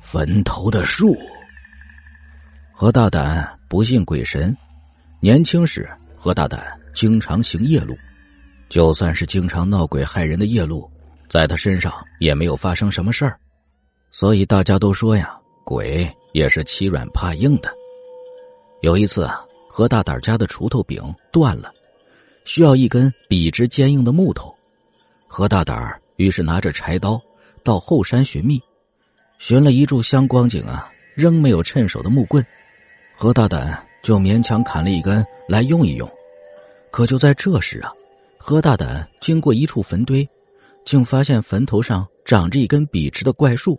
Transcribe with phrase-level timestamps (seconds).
[0.00, 1.16] 坟头的树。
[2.72, 4.56] 何大胆不信鬼神，
[5.20, 7.96] 年轻时何大胆经常行夜路，
[8.68, 10.90] 就算是经常闹鬼害人的夜路，
[11.28, 13.38] 在他身上也没有发生什么事儿，
[14.10, 17.72] 所以大家都说呀，鬼也是欺软怕硬的。
[18.82, 21.02] 有一次啊，何大胆家的锄头柄
[21.32, 21.72] 断了，
[22.44, 24.54] 需要一根笔直坚硬的木头，
[25.26, 27.20] 何大胆于是拿着柴刀
[27.64, 28.62] 到后山寻觅。
[29.38, 32.44] 寻了一炷香光景啊，仍没有趁手的木棍，
[33.14, 36.10] 何大胆就勉强砍了一根来用一用。
[36.90, 37.92] 可就在这时啊，
[38.38, 40.26] 何大胆经过一处坟堆，
[40.84, 43.78] 竟发现坟头上长着一根笔直的怪树，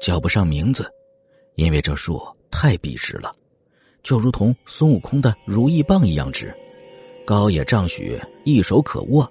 [0.00, 0.88] 叫不上名字，
[1.56, 3.34] 因为这树太笔直了，
[4.04, 6.54] 就如同孙悟空的如意棒一样直，
[7.24, 9.28] 高也丈许，一手可握，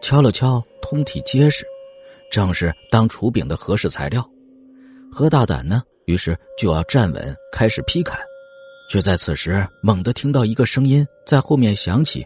[0.00, 1.66] 敲了敲，通体结实，
[2.30, 4.26] 正是当锄柄的合适材料。
[5.12, 5.82] 何大胆呢？
[6.04, 8.16] 于是就要站稳，开始劈砍，
[8.88, 12.24] 却在此时猛地听到一个声音在后面响起：“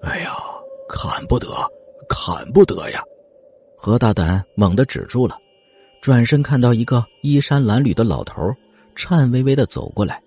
[0.00, 0.34] 哎呀，
[0.88, 1.48] 砍不得，
[2.08, 3.02] 砍不得呀！”
[3.76, 5.36] 何大胆猛地止住了，
[6.00, 8.50] 转身看到一个衣衫褴褛的老头
[8.94, 10.22] 颤巍巍的走过来，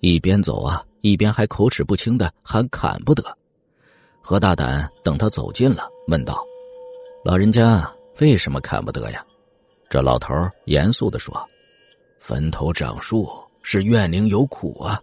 [0.00, 3.24] 一边走啊，一边还口齿不清的喊：“砍不得。”
[4.20, 6.44] 何大胆等他走近了，问道
[7.24, 9.24] ：“老人家，为什么砍不得呀？”
[9.90, 10.34] 这老头
[10.66, 11.48] 严肃的说
[12.20, 13.26] ：“坟头长树
[13.62, 15.00] 是怨灵有苦啊，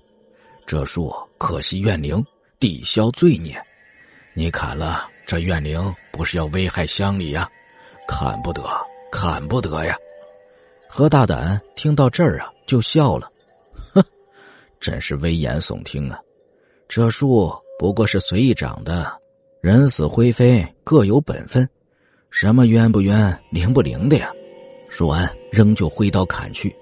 [0.67, 2.23] 这树可惜怨灵
[2.59, 3.59] 抵消罪孽，
[4.35, 7.49] 你砍了这怨灵不是要危害乡里呀？
[8.07, 8.63] 砍不得，
[9.11, 9.97] 砍不得呀！”
[10.87, 13.27] 何大胆听到这儿啊，就笑了
[13.91, 14.03] ：“哼，
[14.79, 16.19] 真是危言耸听啊！
[16.87, 19.11] 这树不过是随意长的，
[19.61, 21.67] 人死灰飞各有本分，
[22.29, 24.31] 什么冤不冤，灵不灵的呀？”
[24.97, 26.73] 说完，仍旧挥刀砍去。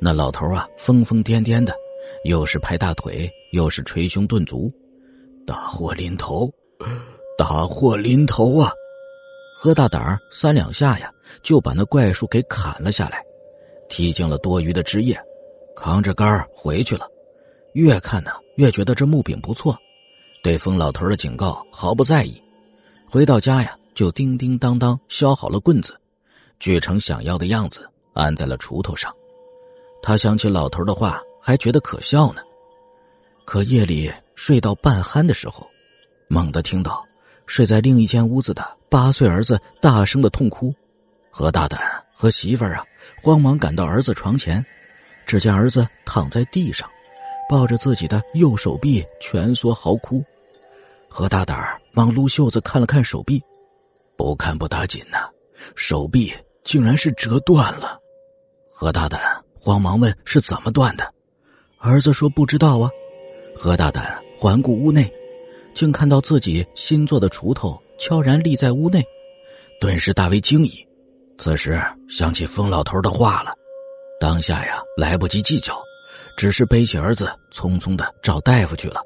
[0.00, 1.72] 那老头啊，疯疯癫癫的，
[2.24, 4.68] 又是拍大腿，又是捶胸顿足。
[5.46, 6.52] 大祸临头，
[7.38, 8.72] 大祸临头啊！
[9.56, 11.08] 何大胆三两下呀，
[11.40, 13.24] 就把那怪树给砍了下来，
[13.88, 15.16] 踢净了多余的枝叶，
[15.76, 17.06] 扛着杆回去了。
[17.74, 19.78] 越看呢，越觉得这木柄不错，
[20.42, 22.42] 对疯老头的警告毫不在意。
[23.08, 25.96] 回到家呀，就叮叮当当削好了棍子。
[26.62, 29.12] 锯成想要的样子，安在了锄头上。
[30.00, 32.42] 他想起老头的话，还觉得可笑呢。
[33.44, 35.68] 可夜里睡到半酣的时候，
[36.28, 37.04] 猛地听到
[37.46, 40.72] 睡在另一间屋子的八岁儿子大声的痛哭。
[41.32, 41.80] 何大胆
[42.14, 42.84] 和媳妇儿啊，
[43.20, 44.64] 慌忙赶到儿子床前，
[45.26, 46.88] 只见儿子躺在地上，
[47.50, 50.24] 抱着自己的右手臂蜷缩嚎哭。
[51.08, 51.58] 何大胆
[51.90, 53.42] 忙撸袖子看了看手臂，
[54.16, 55.28] 不看不打紧呐，
[55.74, 56.32] 手臂。
[56.64, 57.98] 竟然是折断了，
[58.70, 59.20] 何大胆
[59.54, 61.12] 慌忙问：“是怎么断的？”
[61.78, 62.90] 儿子说：“不知道啊。”
[63.54, 65.12] 何大胆环顾屋内，
[65.74, 69.04] 竟看到自己新做的锄头悄然立在屋内，
[69.80, 70.72] 顿时大为惊疑。
[71.38, 73.52] 此时想起疯老头的话了，
[74.20, 75.82] 当下呀来不及计较，
[76.36, 79.02] 只是背起儿子匆匆的找大夫去了。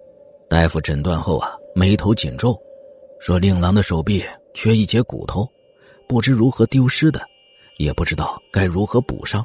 [0.49, 2.57] 大夫诊断后啊，眉头紧皱，
[3.19, 4.25] 说：“令郎的手臂
[4.55, 5.49] 缺一节骨头，
[6.07, 7.21] 不知如何丢失的。”
[7.79, 9.45] 也不知道该如何补上，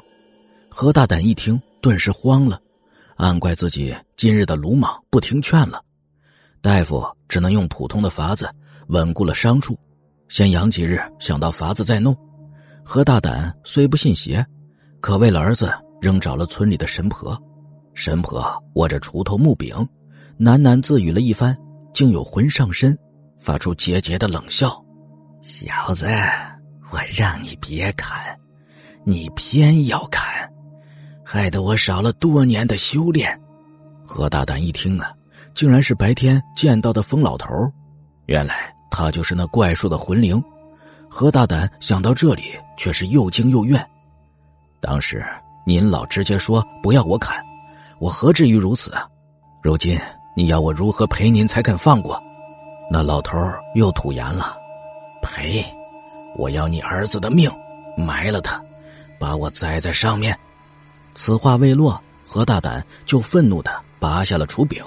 [0.68, 2.60] 何大胆一听，顿时慌了，
[3.16, 5.82] 暗怪自己今日的鲁莽，不听劝了。
[6.60, 8.48] 大夫只能用普通的法子
[8.88, 9.78] 稳固了伤处，
[10.28, 12.16] 先养几日，想到法子再弄。
[12.84, 14.44] 何大胆虽不信邪，
[15.00, 17.40] 可为了儿子，仍找了村里的神婆。
[17.94, 19.76] 神婆握着锄头木柄，
[20.38, 21.56] 喃喃自语了一番，
[21.92, 22.98] 竟有魂上身，
[23.38, 24.82] 发出桀桀的冷笑
[25.42, 26.06] ：“小子。”
[26.92, 28.38] 我让你别砍，
[29.02, 30.22] 你偏要砍，
[31.24, 33.40] 害得我少了多年的修炼。
[34.04, 35.10] 何大胆一听啊，
[35.54, 37.48] 竟然是白天见到的疯老头
[38.26, 40.40] 原来他就是那怪兽的魂灵。
[41.08, 43.82] 何大胆想到这里，却是又惊又怨。
[44.78, 45.24] 当时
[45.66, 47.42] 您老直接说不要我砍，
[48.00, 49.08] 我何至于如此啊？
[49.62, 49.98] 如今
[50.36, 52.22] 你要我如何赔您才肯放过？
[52.90, 53.38] 那老头
[53.74, 54.58] 又吐言了，
[55.22, 55.64] 赔。
[56.36, 57.50] 我要你儿子的命，
[57.96, 58.62] 埋了他，
[59.18, 60.38] 把我栽在上面。
[61.14, 64.82] 此话未落，何大胆就愤怒的拔下了锄柄，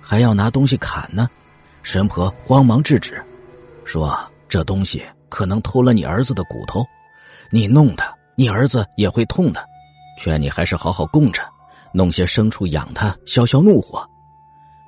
[0.00, 1.28] 还要拿东西砍呢。
[1.82, 3.20] 神婆慌忙制止，
[3.84, 4.16] 说
[4.48, 6.84] ：“这东西可能偷了你儿子的骨头，
[7.50, 9.64] 你弄他，你儿子也会痛的。
[10.18, 11.42] 劝你还是好好供着，
[11.92, 14.08] 弄些牲畜养他，消消怒火。”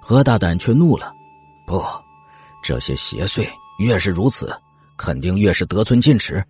[0.00, 1.12] 何大胆却怒了
[1.66, 1.82] ：“不，
[2.62, 3.48] 这些邪祟
[3.78, 4.56] 越是如此。”
[4.96, 6.44] 肯定越是得寸进尺，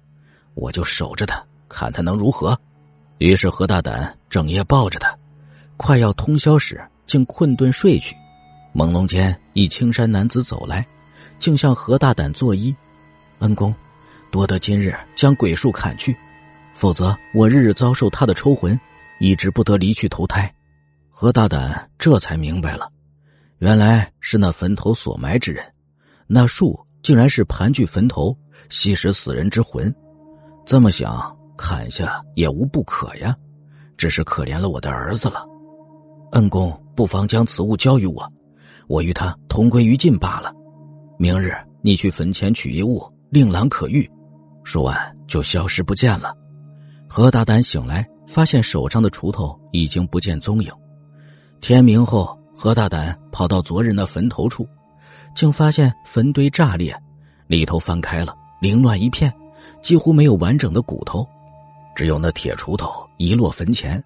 [0.54, 2.58] 我就守着他，看他能如何。
[3.18, 5.16] 于是何大胆整夜抱着他，
[5.76, 8.16] 快要通宵时，竟困顿睡去。
[8.74, 10.86] 朦胧间，一青衫男子走来，
[11.38, 12.74] 竟向何大胆作揖
[13.40, 13.74] ：“恩公，
[14.30, 16.16] 多得今日将鬼树砍去，
[16.72, 18.78] 否则我日日遭受他的抽魂，
[19.20, 20.52] 一直不得离去投胎。”
[21.10, 22.90] 何大胆这才明白了，
[23.58, 25.64] 原来是那坟头所埋之人，
[26.26, 28.36] 那树竟然是盘踞坟头，
[28.68, 29.92] 吸食死人之魂。
[30.64, 33.36] 这么想，砍下也无不可呀，
[33.96, 35.44] 只是可怜了我的儿子了。
[36.32, 38.32] 恩公不妨将此物交于我。
[38.88, 40.52] 我与他同归于尽罢了。
[41.18, 44.08] 明日你去坟前取一物，令郎可遇。
[44.64, 46.34] 说完就消失不见了。
[47.08, 50.70] 何大胆醒来，发现手上的锄头已经不见踪影。
[51.60, 54.66] 天明后，何大胆跑到昨日那坟头处，
[55.34, 56.96] 竟发现坟堆炸裂，
[57.46, 59.32] 里头翻开了，凌乱一片，
[59.82, 61.26] 几乎没有完整的骨头，
[61.94, 64.02] 只有那铁锄头遗落坟前，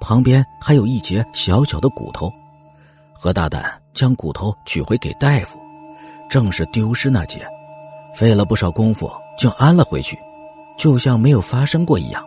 [0.00, 2.30] 旁边还有一截小小的骨头。
[3.12, 5.58] 何大胆将骨头取回给大夫，
[6.28, 7.46] 正是丢失那节，
[8.14, 10.18] 费了不少功夫，竟安了回去，
[10.76, 12.22] 就像没有发生过一样。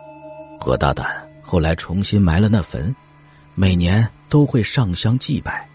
[0.58, 1.06] 何大胆
[1.42, 2.94] 后来重新埋了那坟，
[3.54, 5.67] 每年都会上香祭拜。